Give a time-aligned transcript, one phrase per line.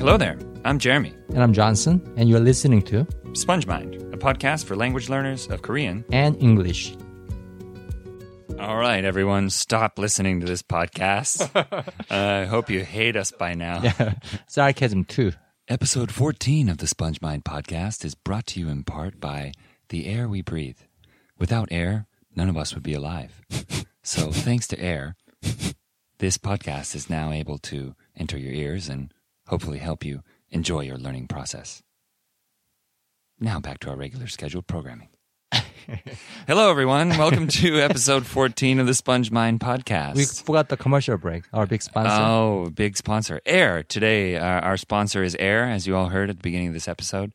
[0.00, 0.38] Hello there.
[0.64, 1.12] I'm Jeremy.
[1.28, 5.60] And I'm Johnson, and you're listening to Sponge Mind, a podcast for language learners of
[5.60, 6.06] Korean.
[6.10, 6.96] and English.
[8.58, 11.50] All right, everyone, stop listening to this podcast.
[12.10, 13.82] I hope you hate us by now.
[14.48, 15.32] Sarcasm too.
[15.68, 19.52] Episode 14 of the Sponge Mind podcast is brought to you in part by
[19.90, 20.78] the air we breathe.
[21.38, 23.42] Without air, none of us would be alive.
[24.02, 25.16] So, thanks to air,
[26.18, 29.12] this podcast is now able to enter your ears and
[29.50, 31.82] hopefully help you enjoy your learning process.
[33.40, 35.08] Now, back to our regular scheduled programming.
[36.46, 37.08] Hello, everyone.
[37.10, 40.14] Welcome to episode 14 of the Sponge Mind podcast.
[40.14, 41.44] We forgot the commercial break.
[41.52, 42.22] Our big sponsor.
[42.22, 43.40] Oh, big sponsor.
[43.44, 43.82] Air.
[43.82, 46.86] Today, uh, our sponsor is Air, as you all heard at the beginning of this
[46.86, 47.32] episode.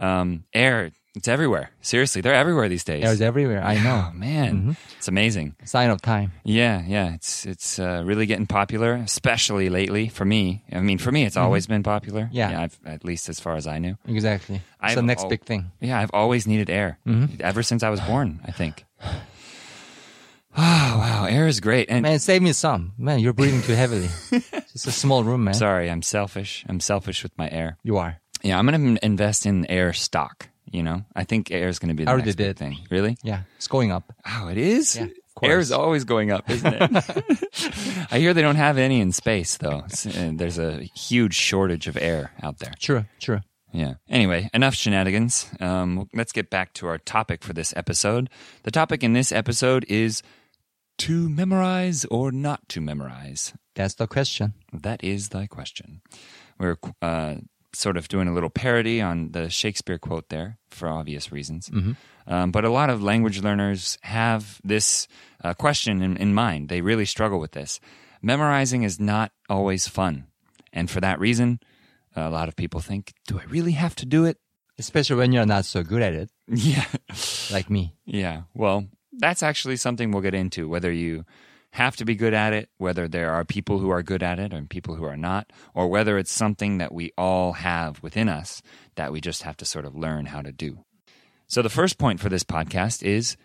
[0.00, 1.70] Um, Air, it's everywhere.
[1.80, 3.04] Seriously, they're everywhere these days.
[3.04, 3.62] There's everywhere.
[3.62, 4.10] I Oh, know.
[4.14, 4.76] man.
[4.98, 5.54] It's amazing.
[5.64, 6.32] Sign of time.
[6.44, 7.14] Yeah, yeah.
[7.14, 10.64] It's it's uh, really getting popular, especially lately for me.
[10.72, 12.22] I mean, for me, it's always been popular.
[12.24, 12.36] Mm-hmm.
[12.36, 12.60] Yeah.
[12.62, 13.96] I've, at least as far as I knew.
[14.08, 14.60] Exactly.
[14.82, 15.70] It's the next al- big thing.
[15.80, 17.40] Yeah, I've always needed air Mm-hmm.
[17.40, 18.40] ever since I was born.
[18.44, 18.84] I think.
[20.56, 21.90] Oh wow, air is great.
[21.90, 22.92] And Man, save me some.
[22.96, 24.08] Man, you're breathing too heavily.
[24.74, 25.54] It's a small room, man.
[25.54, 26.64] sorry, I'm selfish.
[26.68, 27.76] I'm selfish with my air.
[27.84, 28.18] You are.
[28.42, 30.48] Yeah, I'm going to invest in air stock.
[30.74, 32.56] You know, I think air is going to be the I already next big did.
[32.58, 32.78] thing.
[32.90, 33.16] Really?
[33.22, 34.12] Yeah, it's going up.
[34.26, 34.96] Oh, it is.
[34.96, 35.50] Yeah, of course.
[35.50, 38.08] Air is always going up, isn't it?
[38.10, 39.78] I hear they don't have any in space though.
[39.86, 42.72] It's- uh, There's a huge shortage of air out there.
[42.80, 43.40] True, true.
[43.72, 43.94] Yeah.
[44.08, 45.48] Anyway, enough shenanigans.
[45.60, 48.28] Um, let's get back to our topic for this episode.
[48.64, 50.22] The topic in this episode is
[50.98, 53.52] to memorize or not to memorize.
[53.74, 54.54] That's the question.
[54.72, 56.02] That is thy question.
[56.58, 57.36] We're uh,
[57.74, 61.70] sort of doing a little parody on the Shakespeare quote there for obvious reasons.
[62.26, 65.06] Um, but a lot of language learners have this
[65.42, 66.68] uh, question in, in mind.
[66.68, 67.80] They really struggle with this.
[68.22, 70.24] Memorizing is not always fun.
[70.72, 71.60] And for that reason,
[72.16, 74.38] a lot of people think, do I really have to do it?
[74.78, 76.86] Especially when you're not so good at it, Yeah.
[77.52, 77.94] like me.
[78.06, 78.42] Yeah.
[78.54, 81.24] Well, that's actually something we'll get into whether you
[81.74, 84.52] have to be good at it, whether there are people who are good at it
[84.52, 88.62] and people who are not, or whether it's something that we all have within us
[88.94, 90.84] that we just have to sort of learn how to do.
[91.48, 93.36] So, the first point for this podcast is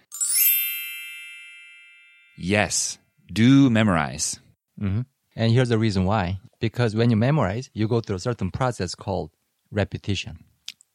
[2.38, 3.00] yes,
[3.34, 4.39] do memorize.
[4.78, 5.01] hmm
[5.35, 6.39] And here's the reason why.
[6.59, 9.31] Because when you memorize, you go through a certain process called
[9.72, 10.44] repetition.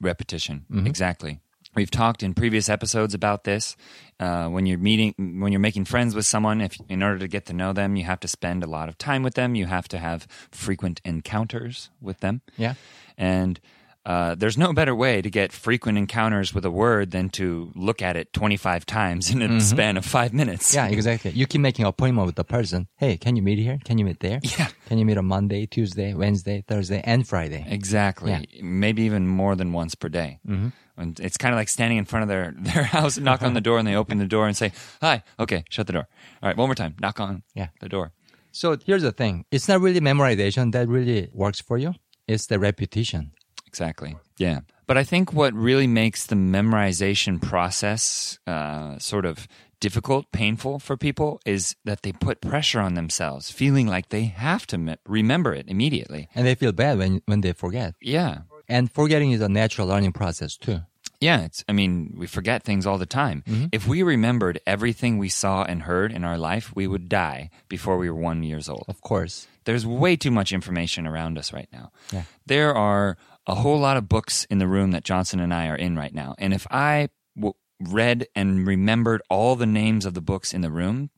[0.00, 1.40] repetition exactly
[1.74, 3.76] we've talked in previous episodes about this.
[4.20, 7.46] Uh, when you're meeting when you're making friends with someone if in order to get
[7.46, 9.54] to know them you have to spend a lot of time with them.
[9.54, 12.40] You have to have frequent encounters with them.
[12.56, 12.74] Yeah.
[13.18, 13.60] and
[14.06, 18.02] uh, there's no better way to get frequent encounters with a word than to look
[18.02, 21.30] at it 25 times in a span of five minutes Yeah, exactly.
[21.30, 22.88] You keep making appointment with the person.
[22.96, 23.78] Hey, can you meet here?
[23.84, 24.40] Can you meet there?
[24.58, 24.68] Yeah.
[24.88, 27.64] Can you meet on Monday, Tuesday, Wednesday, Thursday, and Friday?
[27.68, 28.30] Exactly.
[28.32, 28.42] Yeah.
[28.62, 30.38] Maybe even more than once per day.
[30.46, 30.68] Mm-hmm.
[30.96, 33.60] And it's kind of like standing in front of their, their house, knock on the
[33.60, 36.06] door, and they open the door and say, Hi, okay, shut the door.
[36.42, 37.68] All right, one more time, knock on Yeah.
[37.80, 38.12] the door.
[38.52, 39.46] So here's the thing.
[39.50, 41.94] It's not really memorization that really works for you.
[42.28, 43.32] It's the repetition.
[43.74, 44.14] Exactly.
[44.38, 44.60] Yeah.
[44.86, 49.48] But I think what really makes the memorization process uh, sort of
[49.80, 54.64] difficult, painful for people is that they put pressure on themselves, feeling like they have
[54.68, 56.28] to me- remember it immediately.
[56.36, 57.96] And they feel bad when, when they forget.
[58.00, 58.42] Yeah.
[58.68, 60.82] And forgetting is a natural learning process too.
[61.20, 63.42] Yeah, it's I mean, we forget things all the time.
[63.46, 63.66] Mm-hmm.
[63.72, 67.96] If we remembered everything we saw and heard in our life, we would die before
[67.96, 68.84] we were 1 years old.
[68.88, 69.46] Of course.
[69.64, 71.90] There's way too much information around us right now.
[72.12, 72.24] Yeah.
[72.46, 73.16] There are
[73.46, 76.14] a whole lot of books in the room that Johnson and I are in right
[76.14, 76.34] now.
[76.38, 80.70] And if I w- read and remembered all the names of the books in the
[80.70, 81.10] room,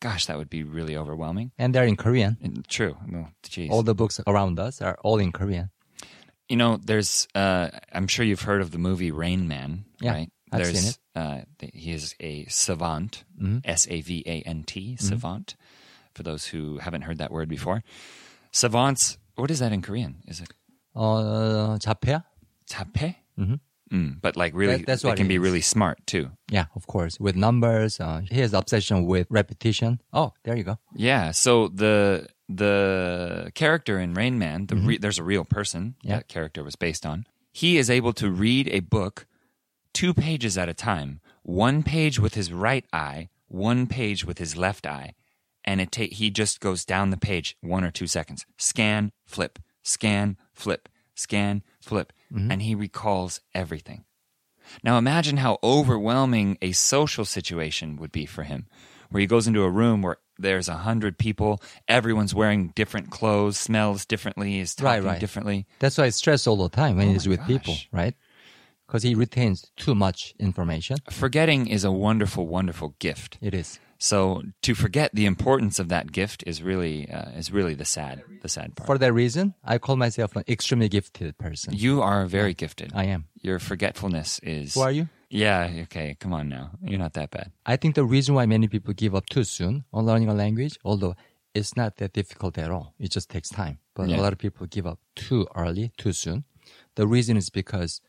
[0.00, 1.50] gosh, that would be really overwhelming.
[1.58, 2.62] And they're in Korean.
[2.68, 2.96] True.
[3.10, 3.70] Well, geez.
[3.70, 5.70] All the books around us are all in Korean
[6.49, 7.27] You know, there's.
[7.33, 10.31] Uh, I'm sure you've heard of the movie Rain Man, Yeah, right?
[10.51, 10.97] I've there's, seen it.
[11.15, 13.23] Uh, th- he is a savant,
[13.65, 15.05] S A V A N T, Mm-hmm.
[15.05, 15.55] savant.
[16.13, 17.83] For those who haven't heard that word before,
[18.51, 19.17] savants.
[19.35, 20.21] What is that in Korean?
[20.27, 20.49] Is it
[20.95, 22.23] Uh, 자폐야?
[22.67, 23.15] tape?
[23.39, 23.59] Mhm.
[23.91, 25.41] Mm, but like really, That- that's they what can it be is.
[25.41, 26.29] really smart too.
[26.49, 27.19] Yeah, of course.
[27.19, 27.99] With numbers.
[27.99, 30.01] Uh, he has obsession with repetition.
[30.13, 30.77] Oh, there you go.
[30.95, 31.31] Yeah.
[31.31, 36.08] So the the character in Rain Man, the re- there's a real person Mm-hmm.
[36.08, 36.16] Yeah.
[36.16, 37.26] that character was based on.
[37.52, 39.26] He is able to read a book
[39.92, 44.56] two pages at a time, one page with his right eye, one page with his
[44.56, 45.14] left eye,
[45.64, 48.46] and it ta- he just goes down the page one or two seconds.
[48.58, 54.04] Scan, flip, scan, flip, scan, flip, and he recalls everything.
[54.84, 58.66] Now imagine how overwhelming a social situation would be for him,
[59.10, 63.56] where he goes into a room where there's a hundred people, everyone's wearing different clothes,
[63.58, 65.20] smells differently, is Right, talking right.
[65.20, 65.66] differently.
[65.78, 68.14] That's why I stress all the time when Oh he's with people, right?
[68.86, 70.96] Because he retains too much information.
[71.10, 73.36] Forgetting is a wonderful, wonderful gift.
[73.42, 73.78] It is.
[73.98, 78.22] So to forget the importance of that gift is really uh, is really the sad
[78.42, 78.86] the sad part.
[78.86, 81.74] For that reason, I call myself an extremely gifted person.
[81.74, 82.92] you are very gifted.
[82.94, 83.26] I am.
[83.42, 84.74] Your forgetfulness is.
[84.74, 85.08] Who are you?
[85.30, 85.70] Yeah.
[85.82, 86.16] Okay.
[86.18, 86.70] Come on now.
[86.82, 87.52] You're not that bad.
[87.66, 90.78] I think the reason why many people give up too soon on learning a language,
[90.84, 91.14] although
[91.54, 93.78] it's not that difficult at all, it just takes time.
[93.94, 94.16] But Yeah.
[94.16, 96.44] a lot of people give up too early, too soon.
[96.94, 98.00] The reason is because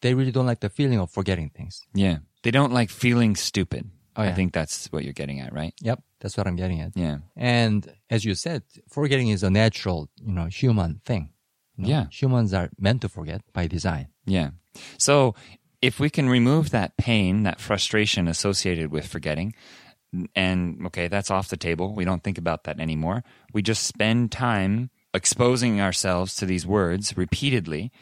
[0.00, 1.86] they really don't like the feeling of forgetting things.
[1.94, 2.18] Yeah.
[2.42, 3.90] They don't like feeling stupid.
[4.16, 5.74] Oh, I think that's what you're getting at, right?
[5.80, 6.96] Yep, that's what I'm getting at.
[6.96, 7.18] Yeah.
[7.36, 11.30] And as you said, forgetting is a natural, you know, human thing.
[11.76, 12.06] You know, Yeah.
[12.10, 14.08] Humans are meant to forget by design.
[14.26, 14.50] Yeah.
[14.98, 15.34] So
[15.80, 19.54] if we can remove that pain, that frustration associated with forgetting,
[20.34, 21.94] and okay, that's off the table.
[21.94, 23.22] We don't think about that anymore.
[23.52, 27.92] We just spend time exposing ourselves to these words repeatedly.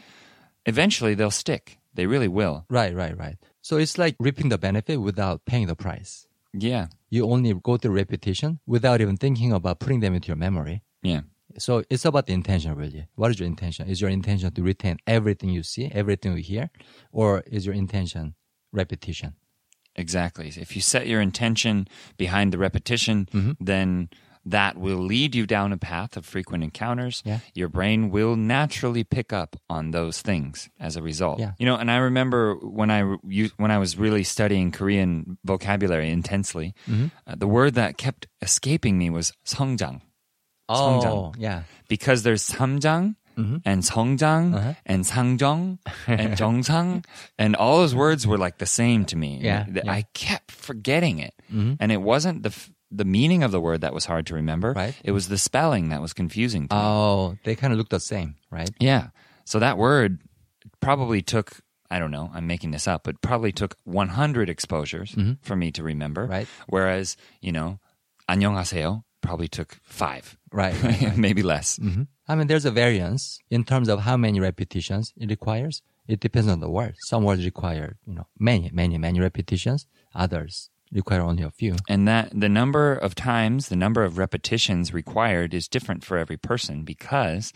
[0.64, 1.78] Eventually, they'll stick.
[1.94, 2.67] They really will.
[2.69, 3.37] Right, right, right.
[3.62, 6.26] So it's like reaping the benefit without paying the price.
[6.52, 6.87] Yeah.
[7.11, 10.82] You only go through repetition without even thinking about putting them into your memory.
[11.02, 11.23] Yeah.
[11.58, 13.06] So it's about the intention, really.
[13.14, 13.88] What is your intention?
[13.88, 16.70] Is your intention to retain everything you see, everything you hear,
[17.12, 18.34] or is your intention
[18.72, 19.34] repetition?
[19.94, 20.48] Exactly.
[20.56, 21.88] If you set your intention
[22.18, 23.52] behind the repetition, Mm-hmm.
[23.64, 24.08] then
[24.48, 27.20] that will lead you down a path of frequent encounters.
[27.24, 27.40] Yeah.
[27.54, 31.40] Your brain will naturally pick up on those things as a result.
[31.40, 31.52] Yeah.
[31.58, 33.02] You know, and I remember when I
[33.56, 37.06] when I was really studying Korean vocabulary intensely, Mm-hmm.
[37.26, 40.00] uh, the word that kept escaping me was 성장
[40.69, 41.63] Oh, yeah.
[41.89, 43.15] because there's samjang
[43.65, 44.73] and 성장 Uh-huh.
[44.85, 47.03] and 상정 and 정상
[47.39, 49.39] and all those words were like the same to me.
[49.41, 49.91] Yeah, Th- yeah.
[49.91, 53.93] I kept forgetting it, and it wasn't the f- the meaning of the word that
[53.97, 54.73] was hard to remember.
[54.77, 54.93] Right.
[55.03, 56.81] It was the spelling that was confusing to me.
[56.85, 58.69] Oh, they kind of look the same, right?
[58.79, 59.09] Yeah.
[59.45, 60.19] So that word
[60.79, 61.61] probably took.
[61.89, 62.29] I don't know.
[62.35, 66.23] I'm making this up, but probably took 100 exposures for me to remember.
[66.23, 66.31] Mm-hmm.
[66.31, 66.47] Right.
[66.69, 67.79] Whereas, you know,
[68.29, 70.82] 안녕하세요 probably took five, Right.
[70.82, 71.16] right.
[71.18, 71.78] maybe less.
[71.78, 72.04] Mm-hmm.
[72.28, 75.82] I mean, there's a variance in terms of how many repetitions it requires.
[76.08, 76.94] It depends on the word.
[77.00, 79.86] Some words require, you know, many, many, many repetitions.
[80.14, 81.76] Others require only a few.
[81.90, 86.38] And that the number of times, the number of repetitions required is different for every
[86.38, 87.52] person because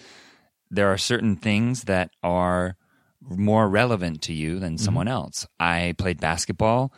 [0.71, 2.77] there are certain things that are
[3.23, 4.85] more relevant to you than mm-hmm.
[4.85, 5.47] someone else.
[5.59, 6.93] I played basketball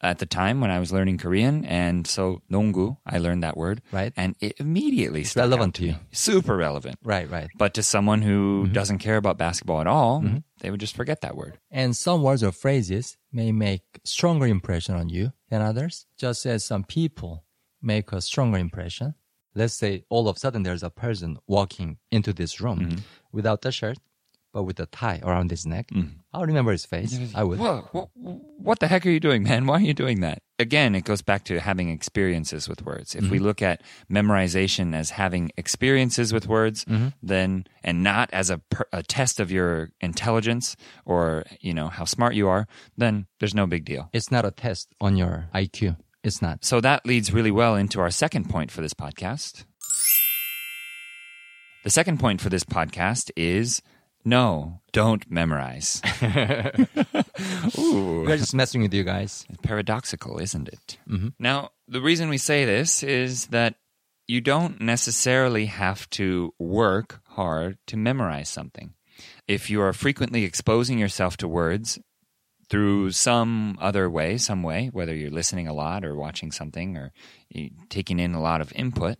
[0.00, 3.82] at the time when I was learning Korean, and so 농구, I learned that word,
[3.92, 4.12] Right.
[4.16, 5.94] And it immediately stuck relevant to you.
[6.12, 6.98] super relevant.
[7.02, 7.48] Right, right.
[7.56, 8.72] But to someone who mm-hmm.
[8.72, 10.38] doesn't care about basketball at all, mm-hmm.
[10.60, 11.58] they would just forget that word.
[11.70, 16.64] And some words or phrases may make stronger impression on you than others, just as
[16.64, 17.44] some people
[17.82, 19.14] make a stronger impression.
[19.54, 22.98] Let's say all of a sudden there's a person walking into this room mm-hmm.
[23.32, 23.98] without the shirt,
[24.58, 25.86] but with a tie around his neck.
[25.92, 26.14] Mm.
[26.34, 27.16] I'll remember his face.
[27.32, 27.60] I would.
[27.60, 29.66] Whoa, wha- what the heck are you doing, man?
[29.66, 30.42] Why are you doing that?
[30.58, 33.14] Again, it goes back to having experiences with words.
[33.14, 33.46] If we mm-hmm.
[33.46, 37.10] look at memorization as having experiences with words, mm-hmm.
[37.22, 40.74] then and not as a, per, a test of your intelligence
[41.04, 42.66] or you know how smart you are,
[42.96, 44.10] then there's no big deal.
[44.12, 45.98] It's not a test on your IQ.
[46.24, 46.64] It's not.
[46.64, 49.64] So that leads really well into our second point for this podcast.
[51.84, 53.82] The second point for this podcast is
[54.24, 56.02] no, don't memorize.
[57.76, 59.46] We're just messing with you guys.
[59.62, 60.98] paradoxical, isn't it?
[61.08, 61.28] Mm-hmm.
[61.38, 63.76] Now, the reason we say this is that
[64.26, 68.94] you don't necessarily have to work hard to memorize something.
[69.46, 71.98] If you are frequently exposing yourself to words
[72.68, 77.12] through some other way, some way, whether you're listening a lot or watching something or
[77.88, 79.16] taking in a lot of input,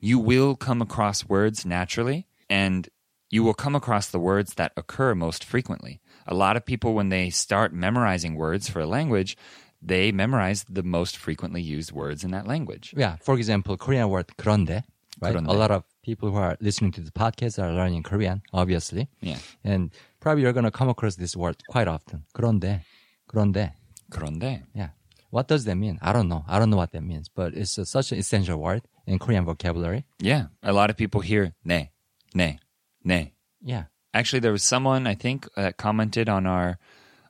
[0.00, 2.88] you will come across words naturally and
[3.30, 6.00] you will come across the words that occur most frequently.
[6.26, 9.36] A lot of people, when they start memorizing words for a language,
[9.82, 12.94] they memorize the most frequently used words in that language.
[12.96, 13.16] Yeah.
[13.20, 14.84] For example, Korean word 그런데,
[15.20, 15.34] right?
[15.34, 15.48] 그런데.
[15.48, 19.08] A lot of people who are listening to the podcast are learning Korean, obviously.
[19.20, 19.38] Yeah.
[19.62, 19.90] And
[20.20, 22.24] probably you're going to come across this word quite often.
[22.34, 22.82] 그런데,
[23.28, 23.72] 그런데.
[24.10, 24.62] 그런데.
[24.74, 24.88] Yeah.
[25.30, 25.98] What does that mean?
[26.00, 26.44] I don't know.
[26.48, 29.44] I don't know what that means, but it's a, such an essential word in Korean
[29.44, 30.04] vocabulary.
[30.20, 30.46] Yeah.
[30.62, 31.88] A lot of people hear 네,
[32.34, 32.58] 네,
[33.04, 33.32] Nay.
[33.62, 33.84] Yeah.
[34.12, 36.78] Actually, there was someone I think that commented on our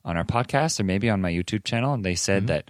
[0.05, 2.63] on our podcast or maybe on my YouTube channel, and they said mm-hmm.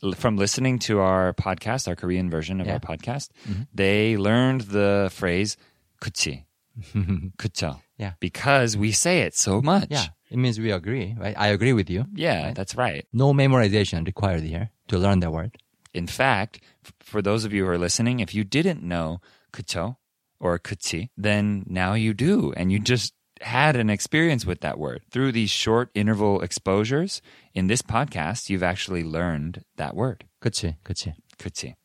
[0.00, 2.74] that from listening to our podcast, our Korean version of yeah.
[2.74, 3.62] our podcast, mm-hmm.
[3.74, 5.56] they learned the phrase
[6.00, 6.44] "kuchi,"
[7.38, 9.88] "kucha," yeah, because we say it so much.
[9.90, 11.36] Yeah, it means we agree, right?
[11.38, 12.06] I agree with you.
[12.14, 12.54] Yeah, right?
[12.54, 13.06] that's right.
[13.12, 15.58] No memorization required here to learn that word.
[15.92, 19.20] In fact, f- for those of you who are listening, if you didn't know
[19.52, 19.96] "kucho,"
[20.39, 22.53] or 그치, then now you do.
[22.57, 25.01] And you just had an experience with that word.
[25.11, 27.21] Through these short interval exposures
[27.53, 30.25] in this podcast, you've actually learned that word.
[30.41, 31.13] 그치, 그치.
[31.37, 31.75] 그치.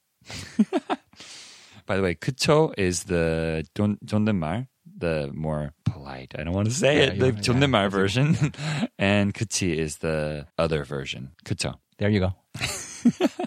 [1.86, 4.68] By the way, 그쵸 is the 존, 존댓말,
[4.98, 7.94] the more polite, I don't want to say Yeah, it, the you're- yeah, 존댓말 that's
[7.94, 8.52] version.
[8.98, 11.30] and 그치 is the other version.
[11.44, 11.74] 그쵸.
[11.98, 12.32] There you go.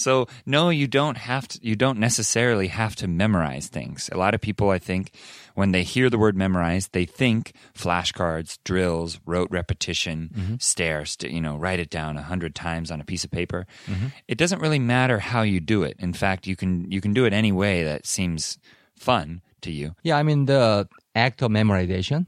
[0.00, 1.60] So no, you don't have to.
[1.62, 4.08] You don't necessarily have to memorize things.
[4.12, 5.12] A lot of people, I think,
[5.54, 10.54] when they hear the word memorize, they think flashcards, drills, rote repetition, mm-hmm.
[10.58, 13.66] stare, st- you know, write it down a hundred times on a piece of paper.
[13.86, 14.06] Mm-hmm.
[14.26, 15.96] It doesn't really matter how you do it.
[15.98, 18.58] In fact, you can you can do it any way that seems
[18.96, 19.94] fun to you.
[20.02, 22.26] Yeah, I mean the act of memorization.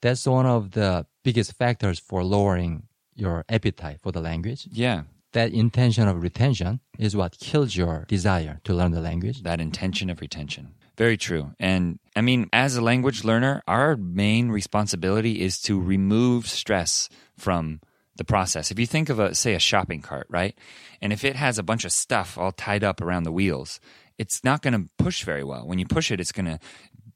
[0.00, 4.66] That's one of the biggest factors for lowering your appetite for the language.
[4.72, 9.42] Yeah, That intention of retention is what kills your desire to learn the language.
[9.42, 10.74] that intention of retention.
[10.98, 11.52] Very true.
[11.58, 17.08] And I mean, as a language learner, our main responsibility is to remove stress
[17.38, 17.80] from
[18.16, 18.70] the process.
[18.70, 20.54] If you think of a, say, a shopping cart, right?
[21.00, 23.80] And if it has a bunch of stuff all tied up around the wheels,
[24.18, 25.66] it's not going to push very well.
[25.66, 26.58] When you push it, it's going to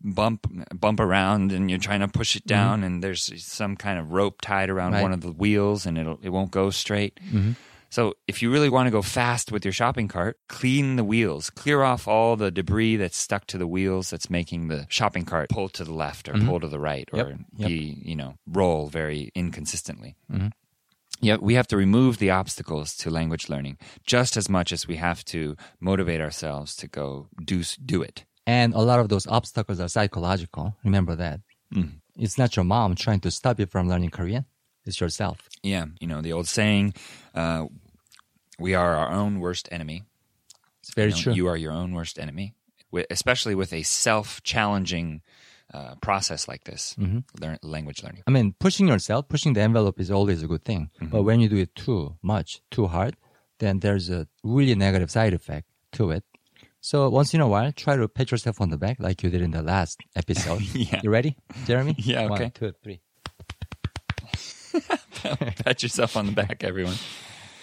[0.02, 0.46] bump
[0.78, 2.87] bump around and you're trying to push it down mm-hmm.
[2.87, 5.02] and there's some kind of rope tied around Right.
[5.02, 7.18] one of the wheels and it'll it won't go straight.
[7.26, 7.52] Mm-hmm.
[7.97, 11.49] So if you really want to go fast with your shopping cart, clean the wheels,
[11.49, 15.49] clear off all the debris that's stuck to the wheels that's making the shopping cart
[15.49, 16.47] pull to the left or mm-hmm.
[16.47, 17.69] pull to the right or Yep, yep.
[17.69, 20.15] be, you know, roll very inconsistently.
[20.31, 20.49] Mm-hmm.
[21.23, 24.97] Yeah, we have to remove the obstacles to language learning just as much as we
[24.97, 28.26] have to motivate ourselves to go do do it.
[28.47, 30.76] And a lot of those obstacles are psychological.
[30.85, 31.41] Remember that.
[31.75, 31.97] Mm-hmm.
[32.23, 34.45] It's not your mom trying to stop you from learning Korean.
[34.87, 35.49] It's yourself.
[35.62, 36.95] Yeah, you know the old saying,
[37.35, 37.67] uh,
[38.59, 40.05] "We are our own worst enemy."
[40.81, 41.33] It's very You know, true.
[41.35, 42.55] You are your own worst enemy,
[43.11, 45.23] especially with a self-challenging
[45.75, 47.19] uh, process like this, Mm-hmm.
[47.43, 48.23] learn, language learning.
[48.27, 50.91] I mean, pushing yourself, pushing the envelope is always a good thing.
[51.01, 53.17] But when you do it too much, too hard,
[53.59, 56.23] then there's a really negative side effect to it.
[56.81, 59.43] So once in a while, try to pat yourself on the back like you did
[59.43, 60.63] in the last episode.
[60.73, 61.01] Yeah.
[61.03, 61.37] You ready,
[61.67, 61.97] Jeremy?
[61.99, 62.45] Yeah, okay.
[62.45, 63.01] One, two, three.
[65.65, 66.97] Pat yourself on the back, everyone.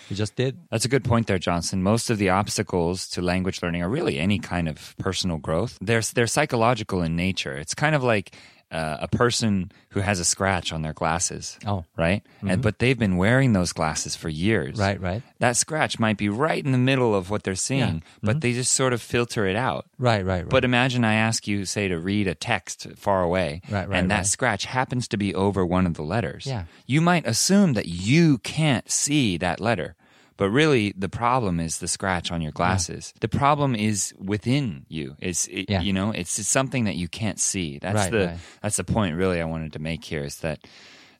[0.10, 0.58] You just did.
[0.70, 1.82] That's a good point there, Johnson.
[1.82, 5.78] Most of the obstacles to language learning are really any kind of personal growth.
[5.82, 7.56] They're they're psychological in nature.
[7.58, 8.36] It's kind of like
[8.74, 11.60] uh, a person who has a scratch on their glasses.
[11.66, 11.86] Oh.
[11.96, 12.24] right.
[12.42, 14.80] And but they've been wearing those glasses for years.
[14.80, 15.22] Right, right.
[15.40, 18.74] That scratch might be right in the middle of what they're seeing, but they just
[18.74, 19.86] sort of filter it out.
[20.00, 20.50] Right, right, right.
[20.50, 24.10] But imagine I ask you, say, to read a text far away, Right, right, and
[24.12, 24.26] that right.
[24.26, 26.46] scratch happens to be over one of the letters.
[26.48, 26.64] Yeah.
[26.88, 29.96] You might assume that you can't see that letter.
[30.38, 33.14] But really, the problem is the scratch on your glasses.
[33.22, 35.16] The problem is within you.
[35.20, 35.82] It's it, Yeah.
[35.82, 37.80] you know, it's, it's something that you can't see.
[37.80, 38.38] That's Right, the right.
[38.62, 39.16] that's the point.
[39.16, 40.60] Really, I wanted to make here is that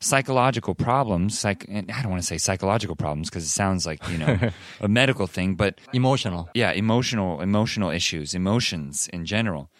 [0.00, 1.38] psychological problems.
[1.38, 4.38] Psych, I don't want to say psychological problems because it sounds like you know
[4.80, 6.48] a medical thing, but Emotional.
[6.54, 9.70] yeah emotional emotional issues emotions in general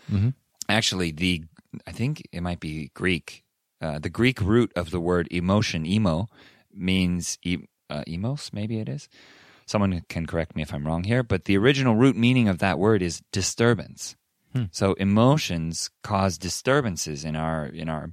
[0.68, 1.42] actually the
[1.86, 3.44] i think it might be greek
[3.82, 6.26] uh, the greek root of the word emotion emo
[6.72, 9.08] means e- uh, emos maybe it is.
[9.66, 12.78] Someone can correct me if i'm wrong here but the original root meaning of that
[12.78, 14.16] word is disturbance.
[14.70, 18.04] So emotions cause disturbances in our in our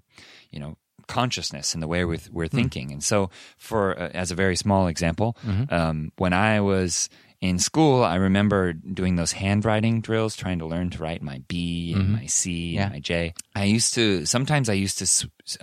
[0.53, 0.71] you know
[1.07, 2.91] consciousness in the way we're, we're thinking.
[2.91, 5.35] And so for uh, as a very small example
[5.69, 7.09] um, when i was
[7.41, 11.93] in school i remember doing those handwriting drills trying to learn to write my b
[11.93, 12.83] and my c Yeah.
[12.85, 13.33] and my j.
[13.55, 15.07] I used to sometimes i used to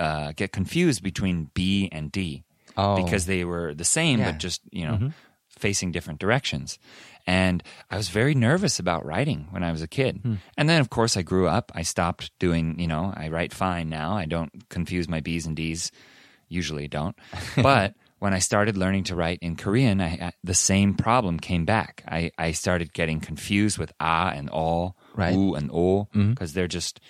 [0.07, 2.45] uh, get confused between b and d
[2.78, 3.02] Oh.
[3.02, 4.30] because they were the same Yeah.
[4.30, 5.08] but just you know mm-hmm.
[5.49, 6.78] facing different directions.
[7.26, 10.20] And i was very nervous about writing when i was a kid.
[10.23, 10.35] Hmm.
[10.56, 11.73] And then of course i grew up.
[11.75, 14.16] I stopped doing you know i write fine now.
[14.16, 15.90] I don't confuse my b's and d's.
[16.49, 17.16] Usually don't.
[17.56, 21.64] But when i started learning to write in korean I, I, the same problem came
[21.64, 22.02] back.
[22.08, 25.35] I, I started getting confused with ah and all Right.
[25.35, 26.30] oo and o mm-hmm.
[26.30, 27.00] because they're just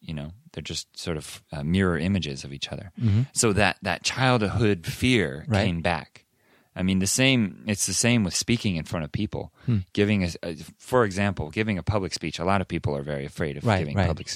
[0.00, 2.90] you know they're just sort of uh, mirror images of each other
[3.32, 5.64] so that that childhood fear Right.
[5.66, 6.24] came back
[6.76, 9.78] i mean the same it's the same with speaking in front of people Hmm.
[9.92, 13.24] giving a, a for example giving a public speech a lot of people are very
[13.26, 14.06] afraid of Right, giving right.
[14.06, 14.28] public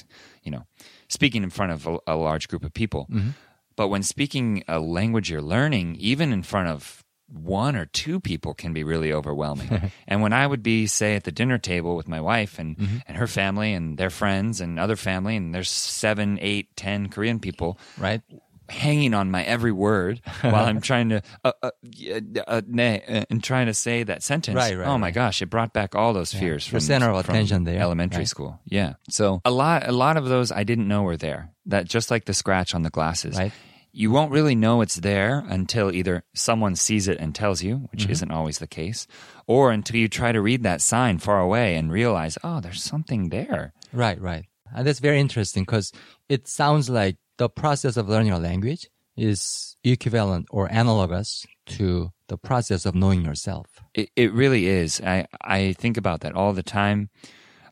[0.43, 0.65] you know
[1.09, 3.31] speaking in front of a, a large group of people Mm-hmm.
[3.77, 8.55] but when speaking a language you're learning even in front of one or two people
[8.55, 9.91] can be really overwhelming.
[10.09, 12.97] and when I would be, say, at the dinner table with my wife and, Mm-hmm.
[13.09, 17.41] and her family and their friends and other family, and there's seven, eight, ten Korean
[17.41, 18.21] people, Right.
[18.69, 22.19] hanging on my every word while I'm trying to uh, uh, yeah,
[22.49, 24.57] uh, 네, uh, and trying to say that sentence.
[24.57, 25.15] Right, right, oh my right.
[25.15, 28.29] gosh, it brought back all those fears The from center of attention there, elementary right.
[28.29, 28.61] school.
[28.67, 28.95] Yeah.
[29.09, 31.51] So a lot a lot of those I didn't know were there.
[31.67, 33.37] That just like the scratch on the glasses.
[33.39, 33.53] Right.
[33.97, 38.03] You won't really know it's there until either someone sees it and tells you, which
[38.03, 38.13] Mm-hmm.
[38.13, 39.07] isn't always the case,
[39.47, 43.31] or until you try to read that sign far away and realize, oh, there's something
[43.31, 43.73] there.
[43.95, 44.45] Right, right.
[44.75, 45.93] And that's very interesting because
[46.29, 48.87] it sounds like the process of learning a language
[49.17, 51.47] is equivalent or analogous
[51.79, 53.67] to the process of knowing yourself.
[53.95, 55.01] It, it really is.
[55.01, 57.09] I, I think about that all the time.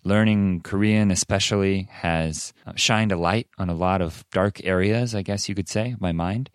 [0.04, 5.22] Learning Korean, especially, has uh, shined a light on a lot of dark areas, I
[5.22, 6.50] guess you could say, my mind,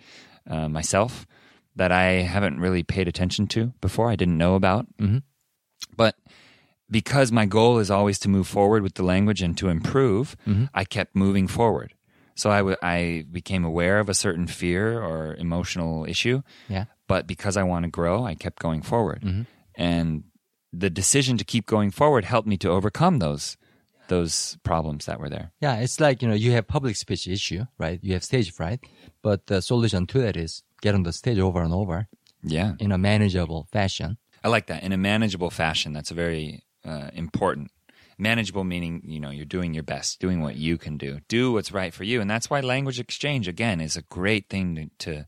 [0.48, 1.26] uh, myself,
[1.76, 4.86] that I haven't really paid attention to before, I didn't know about.
[4.98, 5.24] Mhm.
[5.96, 6.16] But
[6.92, 10.36] because my goal is always to move forward with the language and to improve,
[10.74, 11.94] I kept moving forward.
[12.36, 16.86] So I, w- I became aware of a certain fear or emotional issue Yeah.
[17.08, 19.46] but because I want to grow, I kept going forward.
[19.76, 20.24] And
[20.72, 23.58] the decision to keep going forward helped me to overcome those
[24.08, 25.52] those problems that were there.
[25.62, 28.00] Yeah, it's like, you know, you have public speech issue, right?
[28.02, 28.80] You have stage fright,
[29.22, 32.08] but the solution to that is get on the stage over and over
[32.42, 34.18] Yeah, in a manageable fashion.
[34.44, 35.94] I like that in a manageable fashion.
[35.94, 37.72] That's a very uh, important.
[38.18, 41.72] Manageable meaning you know you're doing your best, doing what you can do, do what's
[41.72, 45.12] right for you, and that's why language exchange again is a great thing to.
[45.12, 45.26] to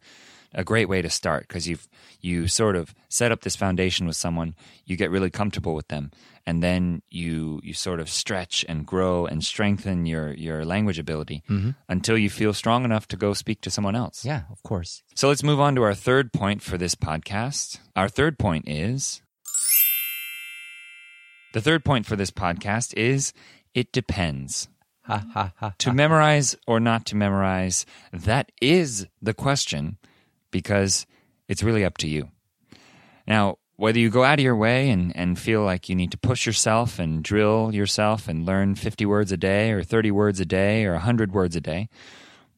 [0.54, 1.88] a great way to start because you've
[2.20, 4.56] you sort of set up this foundation with someone,
[4.86, 6.12] you get really comfortable with them,
[6.46, 11.44] and then you you sort of stretch and grow and strengthen your your language ability
[11.50, 11.72] mm-hmm.
[11.90, 14.26] until you feel strong enough to go speak to someone else.
[14.26, 15.04] Yeah, of course.
[15.16, 17.80] So let's move on to our third point for this podcast.
[17.96, 19.22] Our third point is
[21.54, 23.34] the third point for this podcast is
[23.74, 24.68] it depends.
[25.04, 25.74] Ha ha ha.
[25.80, 29.98] To memorize or not to memorize, that is the question
[30.52, 31.06] because
[31.48, 32.30] it's really up to you.
[33.28, 36.18] Now, whether you go out of your way and, and feel like you need to
[36.18, 40.46] push yourself and drill yourself and learn 50 words a day or 30 words a
[40.46, 41.90] day or 100 words a day,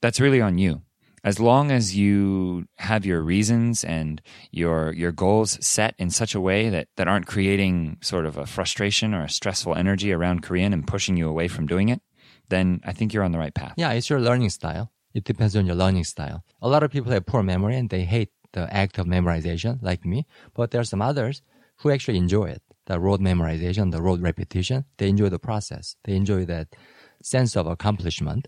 [0.02, 0.82] that's really on you.
[1.24, 6.42] As long as you have your reasons and your your goals set in such a
[6.42, 10.74] way that, that aren't creating sort of a frustration or a stressful energy around Korean
[10.74, 12.02] and pushing you away from doing it,
[12.50, 13.76] then I think you're on the right path.
[13.78, 14.92] Yeah, it's your learning style.
[15.14, 16.44] It depends on your learning style.
[16.62, 20.06] A lot of people have poor memory and they hate the act of memorization, like
[20.06, 20.26] me.
[20.54, 21.42] But there are some others
[21.78, 22.62] who actually enjoy it.
[22.86, 24.86] The rote memorization, the rote repetition.
[24.98, 25.96] They enjoy the process.
[26.04, 26.76] They enjoy that
[27.22, 28.48] sense of accomplishment.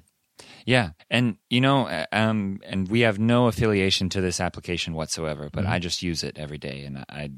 [0.65, 5.49] Yeah, and you know, uh, um, and we have no affiliation to this application whatsoever,
[5.51, 7.31] but I just use it every day, and I,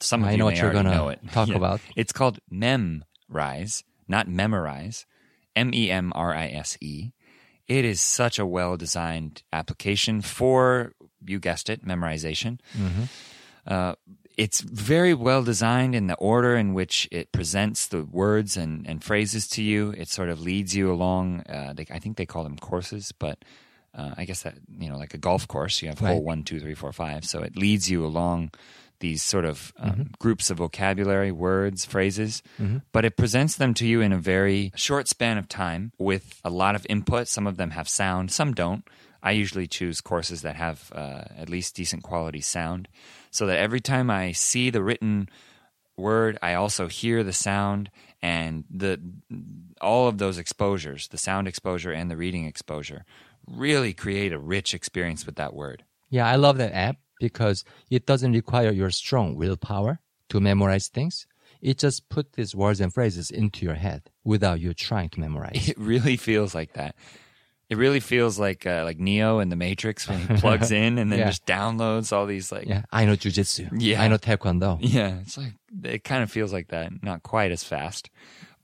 [0.00, 1.20] some of I you know may what you're gonna know it.
[1.30, 1.80] talk about.
[1.94, 5.06] It's called Memrise, not memorize.
[5.54, 7.12] M E M R I S E.
[7.78, 10.92] It is such a well designed application for
[11.24, 12.58] you guessed it, memorization.
[12.76, 13.04] Mm-hmm.
[13.66, 13.94] Uh,
[14.36, 19.02] it's very well designed in the order in which it presents the words and, and
[19.04, 19.94] phrases to you.
[19.96, 21.40] It sort of leads you along.
[21.48, 23.38] Uh, they, I think they call them courses, but
[23.94, 26.22] uh, I guess that you know, like a golf course, you have hole Right.
[26.22, 27.24] one, two, three, four, five.
[27.24, 28.50] So it leads you along
[29.02, 30.02] these sort of um, Mm-hmm.
[30.18, 32.42] groups of vocabulary, words, phrases,
[32.92, 36.50] but it presents them to you in a very short span of time with a
[36.50, 37.28] lot of input.
[37.28, 38.84] Some of them have sound, some don't.
[39.22, 42.88] I usually choose courses that have uh, at least decent quality sound
[43.30, 45.28] so that every time I see the written
[45.96, 47.90] word, I also hear the sound
[48.22, 48.98] and the
[49.80, 53.04] all of those exposures, the sound exposure and the reading exposure,
[53.46, 55.84] really create a rich experience with that word.
[56.10, 56.96] Yeah, I love that app
[57.30, 61.26] because it doesn't require your strong willpower to memorize things.
[61.60, 65.68] It just put these words and phrases into your head without you trying to memorize.
[65.72, 66.94] It really feels like that.
[67.70, 71.10] It really feels like uh, like Neo in the Matrix when he plugs in and
[71.10, 71.28] then Yeah.
[71.30, 73.68] just downloads all these like yeah, I know jujitsu.
[73.78, 74.02] Yeah.
[74.02, 74.78] I know taekwondo.
[74.80, 75.54] Yeah, it's like
[75.84, 76.90] it kind of feels like that.
[77.02, 78.10] Not quite as fast,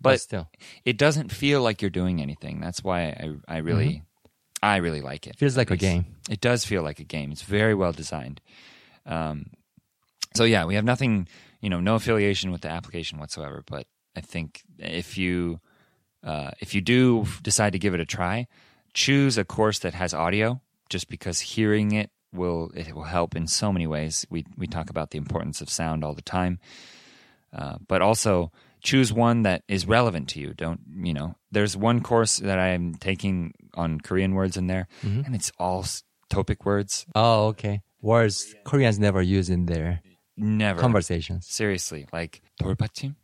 [0.01, 0.47] But, but still,
[0.85, 2.61] it doesn't feel like you're doing anything.
[2.61, 4.03] That's why I I really
[4.62, 5.37] I really like it.
[5.37, 6.07] Feels like a game.
[6.29, 7.31] It does feel like a game.
[7.31, 8.40] It's very well designed.
[9.07, 9.51] Um,
[10.35, 11.29] so yeah, we have nothing,
[11.61, 13.62] you know, no affiliation with the application whatsoever.
[13.66, 15.61] But I think if you
[16.25, 18.47] uh, if you do decide to give it a try,
[18.92, 23.47] choose a course that has audio, just because hearing it will it will help in
[23.47, 24.27] so many ways.
[24.29, 26.59] We we talk about the importance of sound all the time,
[27.53, 30.55] uh, but also choose one that is relevant to you.
[30.55, 31.37] Don't you know?
[31.51, 36.04] There's one course that I'm taking on Korean words in there, and it's all s-
[36.30, 37.06] topic words.
[37.15, 37.82] Oh, okay.
[38.02, 40.02] Words Koreans never use in their
[40.36, 41.47] Never conversations.
[41.47, 43.15] seriously like 돌받침,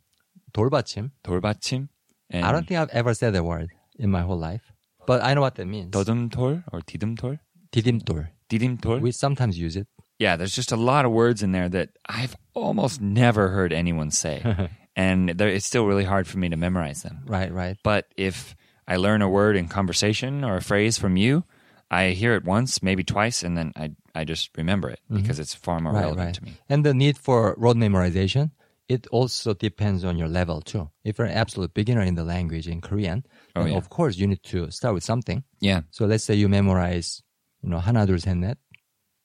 [0.52, 1.10] 돌받침.
[1.24, 1.88] 돌받침,
[2.30, 4.72] and I don't think I've ever said that word in my whole life,
[5.06, 5.90] but I know what that means.
[5.92, 7.38] 더듬돌 or 디듬돌.
[7.72, 8.28] 디딤돌.
[8.48, 9.00] 디딤돌.
[9.00, 9.86] We sometimes use it.
[10.18, 14.10] yeah, there's just a lot of words in there that I've almost never heard anyone
[14.10, 14.42] say,
[14.96, 17.20] and they're- it's still really hard for me to memorize them.
[17.26, 17.76] Right, right.
[17.82, 18.54] But if
[18.87, 21.43] I learn a word in conversation or a phrase from you.
[21.89, 25.21] I hear it once, maybe twice, and then I, I just remember it mm-hmm.
[25.21, 26.35] because it's far more right, relevant right.
[26.35, 26.53] to me.
[26.69, 28.51] And the need for rote memorization,
[28.87, 30.89] it also depends on your level too.
[31.03, 33.75] If you're an absolute beginner in the language in Korean, oh, yeah.
[33.75, 35.43] of course you need to start with something.
[35.59, 35.81] Yeah.
[35.91, 37.21] So let's say you memorize,
[37.61, 38.57] you know, 하나 둘 셋 넷,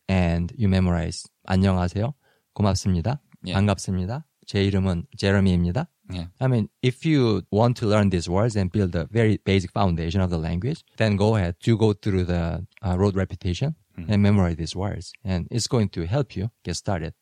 [0.08, 2.14] and you memorize 안녕하세요,
[2.54, 3.54] 고맙습니다, yeah.
[3.54, 5.88] 반갑습니다, 제 이름은 제러미입니다.
[6.12, 6.24] Yeah.
[6.40, 10.20] I mean, if you want to learn these words and build a very basic foundation
[10.20, 14.12] of the language, then go ahead to go through the uh, rote repetition Mm-hmm.
[14.12, 17.12] and memorize these words, and it's going to help you get started.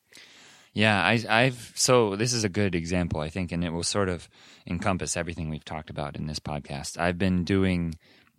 [0.74, 4.08] Yeah, I, I've so this is a good example, I think, and it will sort
[4.10, 4.28] of
[4.66, 6.98] encompass everything we've talked about in this podcast.
[7.00, 7.96] I've been doing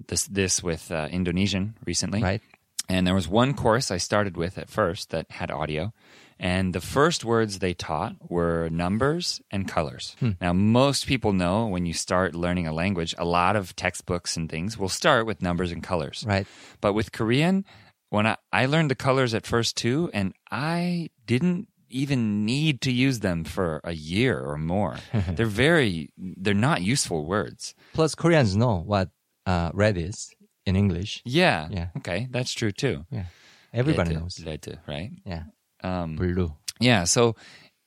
[0.08, 2.42] this this with uh, Indonesian recently, Right.
[2.88, 5.92] And there was one course I started with at first that had audio,
[6.40, 10.16] and the first words they taught were numbers and colors.
[10.40, 14.50] Now, most people know when you start learning a language, a lot of textbooks and
[14.50, 16.24] things will start with numbers and colors.
[16.28, 16.48] Right.
[16.82, 17.66] But with Korean,
[18.10, 22.92] when I, I learned the colors at first too, and I didn't even need to
[22.92, 24.98] use them for a year or more.
[25.36, 27.76] they're very, they're not useful words.
[27.94, 29.10] Plus, Koreans know what
[29.46, 30.30] uh, red is
[30.66, 31.22] in English.
[31.26, 31.68] Yeah.
[31.70, 31.88] Yeah.
[31.98, 32.28] Okay.
[32.30, 33.06] That's true too.
[33.10, 33.26] Yeah,
[33.74, 34.40] everybody Letter, knows.
[34.46, 35.12] letter, right?
[35.26, 35.44] Yeah,
[35.84, 36.54] Um, blue.
[36.80, 37.06] yeah.
[37.06, 37.36] So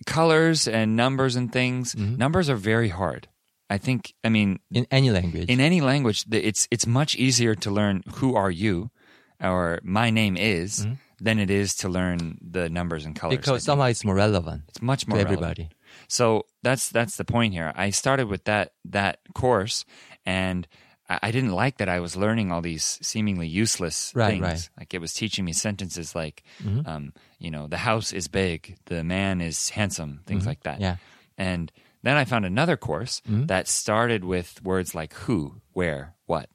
[0.07, 2.17] colors and numbers and things, Mm-hmm.
[2.17, 3.29] numbers are very hard.
[3.71, 5.49] I think, I mean, In any language.
[5.49, 8.91] in any language, it's it's much easier to learn who are you
[9.41, 10.87] or my name is
[11.21, 13.35] than it is to learn the numbers and colors.
[13.39, 13.41] Mm-hmm.
[13.43, 15.39] because somehow it's more relevant it's much to more relevant.
[15.41, 15.69] everybody.
[16.09, 17.73] So that's that's the point here.
[17.75, 19.85] I started with that that course,
[20.27, 20.67] and
[21.23, 24.43] I, didn't like that I was learning all these seemingly useless Right, things.
[24.43, 24.57] right.
[24.57, 24.81] Mm-hmm.
[24.81, 26.43] Like it was teaching me sentences like,
[26.87, 30.81] um, you know, the house is big, the man is handsome, things like that.
[30.81, 30.97] Yeah.
[31.39, 31.71] And
[32.03, 33.47] then I found another course Mm-hmm.
[33.47, 36.49] that started with words like who, where, what,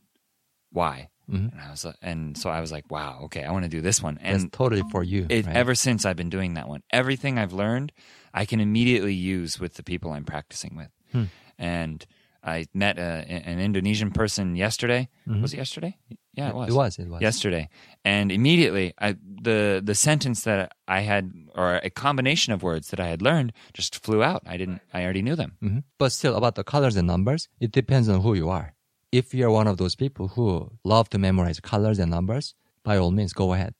[0.71, 1.09] why.
[1.29, 1.49] Mm-hmm.
[1.57, 4.01] And I was, and so I was like, wow, okay, I want to do this
[4.01, 4.15] one.
[4.21, 5.25] That's And totally for you.
[5.29, 5.55] it, right?
[5.55, 7.91] ever since I've been doing that one, everything I've learned,
[8.33, 10.89] I can immediately use with the people I'm practicing with.
[11.11, 11.23] Hmm.
[11.57, 12.05] And
[12.43, 13.01] I met a,
[13.49, 15.09] an Indonesian person yesterday.
[15.41, 15.97] Was it yesterday?
[16.33, 16.69] Yeah, it was.
[16.69, 16.73] Mm-hmm.
[16.73, 16.99] It was.
[16.99, 17.21] It was.
[17.21, 17.69] Yesterday,
[18.05, 22.99] and immediately, I, the the sentence that I had, or a combination of words that
[22.99, 24.43] I had learned, just flew out.
[24.45, 24.81] I didn't.
[24.93, 25.57] I already knew them.
[25.63, 25.83] Mhm.
[25.97, 28.75] But still, about the colors and numbers, it depends on who you are.
[29.11, 33.09] If you're one of those people who love to memorize colors and numbers, by all
[33.11, 33.73] means, go ahead,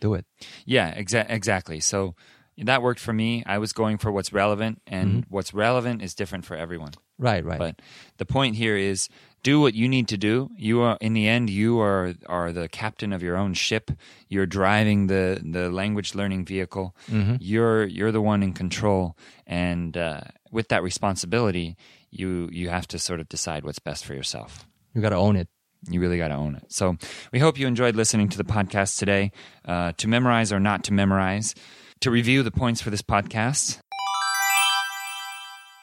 [0.00, 0.24] do it.
[0.64, 1.80] Yeah, exa- exactly.
[1.80, 2.14] So
[2.56, 3.42] that worked for me.
[3.44, 5.34] I was going for what's relevant, and Mm-hmm.
[5.34, 6.92] what's relevant is different for everyone.
[7.18, 7.58] Right, right.
[7.58, 7.82] But
[8.18, 9.08] the point here is
[9.42, 10.50] do what you need to do.
[10.56, 13.90] You are in the end you are are the captain of your own ship.
[14.28, 16.94] You're driving the the language learning vehicle.
[17.10, 17.36] Mm-hmm.
[17.40, 21.76] You're you're the one in control and uh, with that responsibility
[22.10, 24.66] you you have to sort of decide what's best for yourself.
[24.94, 25.48] you gotta own it.
[25.88, 26.64] You really got to own it.
[26.72, 26.96] So
[27.30, 29.30] we hope you enjoyed listening to the podcast today.
[29.64, 31.54] Uh, to memorize or not to memorize,
[32.00, 33.78] to review the points for this podcast.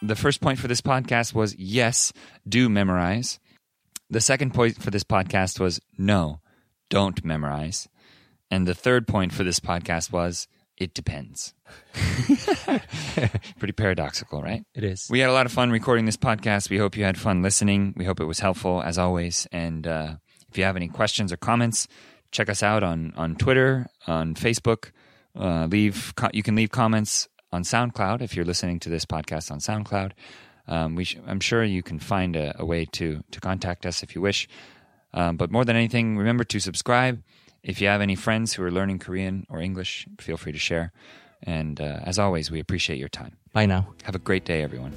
[0.01, 2.13] The first point for this podcast was yes,
[2.47, 3.39] do memorize.
[4.09, 6.41] The second point for this podcast was no,
[6.89, 7.87] don't memorize.
[8.51, 11.53] And the third point for this podcast was it depends.
[13.59, 14.63] Pretty paradoxical, right?
[14.75, 15.07] It is.
[15.09, 16.69] We had a lot of fun recording this podcast.
[16.69, 17.93] We hope you had fun listening.
[17.95, 19.47] We hope it was helpful as always.
[19.51, 20.15] And uh,
[20.49, 21.87] if you have any questions or comments,
[22.31, 24.91] check us out on on Twitter, on Facebook.
[25.37, 29.59] Uh, leave you can leave comments on SoundCloud if you're listening to this podcast on
[29.59, 30.11] SoundCloud.
[30.67, 34.03] Um, we sh- I'm sure you can find a, a way to to contact us
[34.03, 34.47] if you wish.
[35.13, 37.23] Um, but more than anything, remember to subscribe.
[37.63, 40.91] If you have any friends who are learning Korean or English, feel free to share.
[41.41, 43.37] And uh, as always, we appreciate your time.
[43.53, 43.87] Bye now.
[44.03, 44.93] Have a great day, everyone.